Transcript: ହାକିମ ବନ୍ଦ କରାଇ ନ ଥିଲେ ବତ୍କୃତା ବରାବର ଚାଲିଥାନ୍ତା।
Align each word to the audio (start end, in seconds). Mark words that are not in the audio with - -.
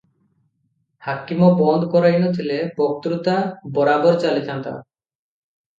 ହାକିମ 1.07 1.51
ବନ୍ଦ 1.59 1.91
କରାଇ 1.97 2.15
ନ 2.23 2.33
ଥିଲେ 2.39 2.59
ବତ୍କୃତା 2.81 3.37
ବରାବର 3.79 4.21
ଚାଲିଥାନ୍ତା। 4.27 4.77